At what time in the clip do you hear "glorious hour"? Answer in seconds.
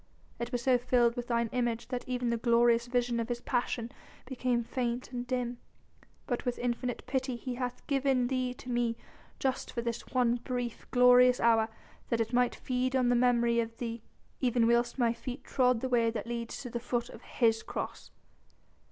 10.89-11.69